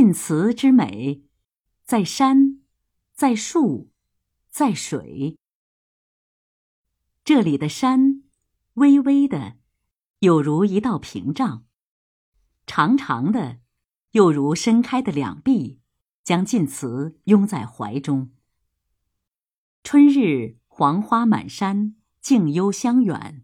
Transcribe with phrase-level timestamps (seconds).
[0.00, 1.24] 晋祠之美，
[1.82, 2.60] 在山，
[3.14, 3.90] 在树，
[4.48, 5.36] 在水。
[7.24, 8.22] 这里的山，
[8.74, 9.56] 微微的，
[10.20, 11.64] 有如一道屏障；
[12.64, 13.58] 长长的，
[14.12, 15.80] 又如伸开的两臂，
[16.22, 18.30] 将晋祠拥在怀中。
[19.82, 23.42] 春日，黄花满山，静幽香远；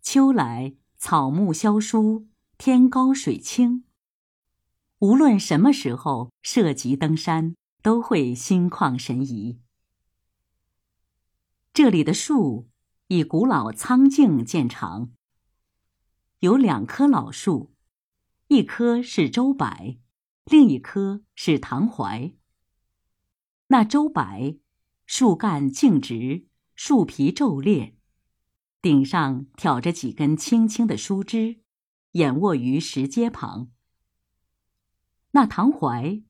[0.00, 2.26] 秋来，草木萧疏，
[2.56, 3.84] 天高水清。
[5.00, 9.60] 无论什么时候涉及登山，都会心旷神怡。
[11.72, 12.68] 这里的树
[13.06, 15.12] 以古老苍劲见长，
[16.40, 17.72] 有两棵老树，
[18.48, 20.00] 一棵是周柏，
[20.46, 22.34] 另一棵是唐槐。
[23.68, 24.58] 那周柏
[25.06, 27.96] 树干径直，树皮皱裂，
[28.82, 31.60] 顶上挑着几根青青的树枝，
[32.12, 33.70] 掩卧于石阶旁。
[35.32, 36.24] 那唐槐，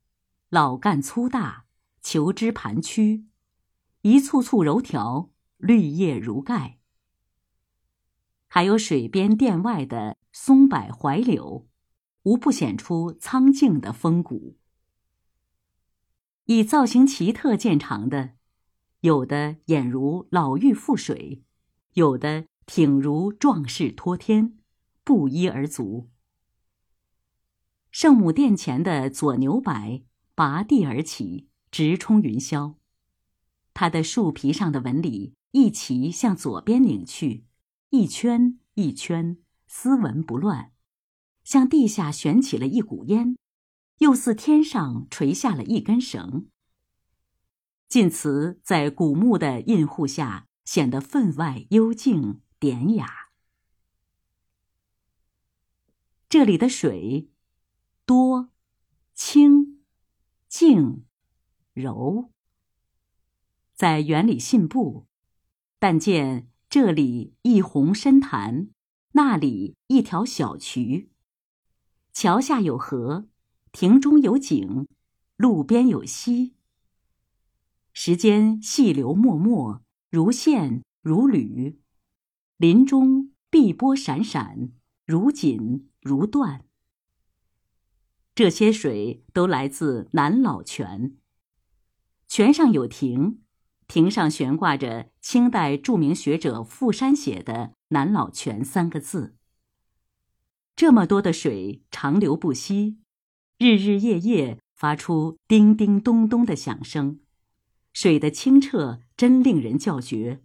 [0.48, 1.66] 老干粗大，
[2.00, 3.26] 球枝盘曲，
[4.02, 6.78] 一簇簇柔条，绿叶如盖。
[8.48, 11.68] 还有水边殿外的松柏、槐柳，
[12.24, 14.58] 无不显出苍劲的风骨。
[16.46, 18.34] 以造型奇特见长的，
[19.00, 21.44] 有的俨如老妪覆水，
[21.92, 24.58] 有的挺如壮士托天，
[25.04, 26.10] 不一而足。
[27.90, 30.02] 圣母殿前的左牛柏
[30.34, 32.76] 拔地而起，直冲云霄。
[33.72, 37.46] 它的树皮上的纹理一齐向左边拧去，
[37.90, 40.72] 一圈一圈，丝纹不乱，
[41.44, 43.36] 向地下悬起了一股烟，
[43.98, 46.48] 又似天上垂下了一根绳。
[47.88, 53.30] 晋祠在古木的荫护下，显得分外幽静典雅。
[56.28, 57.30] 这里的水。
[58.08, 58.48] 多，
[59.12, 59.82] 清，
[60.48, 61.04] 静，
[61.74, 62.30] 柔。
[63.74, 65.06] 在园里信步，
[65.78, 68.70] 但见这里一泓深潭，
[69.12, 71.10] 那里一条小渠。
[72.14, 73.28] 桥下有河，
[73.72, 74.88] 亭中有井，
[75.36, 76.54] 路边有溪。
[77.92, 81.76] 时间细流脉脉，如线如缕；
[82.56, 84.72] 林中碧波闪闪，
[85.04, 86.67] 如锦如缎。
[88.38, 91.16] 这些水都来自南老泉。
[92.28, 93.40] 泉上有亭，
[93.88, 99.34] 亭上悬挂着清代著名学者傅山写的“南老泉”三个字。
[100.76, 102.98] 这么多的水长流不息，
[103.58, 107.18] 日日夜夜发出叮叮咚咚的响声，
[107.92, 110.44] 水的清澈真令人叫绝。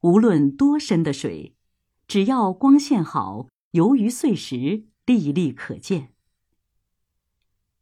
[0.00, 1.54] 无论多深的水，
[2.08, 6.14] 只要光线好，游鱼碎石历历可见。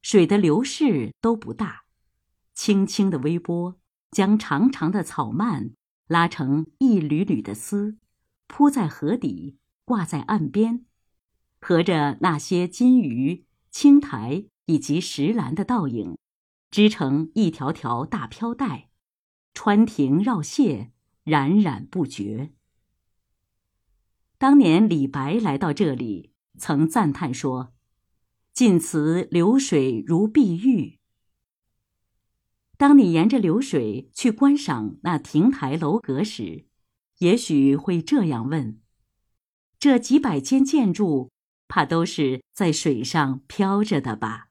[0.05, 1.85] 水的流势都不大，
[2.53, 5.71] 轻轻的微波将长长的草蔓
[6.09, 7.97] 拉成一缕缕的丝，
[8.47, 9.57] 铺在河底，
[9.87, 10.85] 挂在岸边，
[11.59, 16.19] 和着那些金鱼、青苔以及石栏的倒影，
[16.71, 18.91] 织成一条条大飘带，
[19.55, 20.91] 穿亭绕榭，
[21.23, 22.53] 冉冉不绝。
[24.37, 27.74] 当年李白来到这里，曾赞叹说。
[28.55, 31.01] 晋祠流水如碧玉。
[32.77, 36.67] 当你沿着流水去观赏那亭台楼阁时，
[37.19, 38.79] 也许会这样问：
[39.77, 41.33] 这几百间建筑，
[41.67, 44.51] 怕都是在水上飘着的吧？